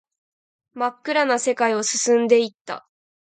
[0.73, 2.87] 真っ暗な世界を進んでいった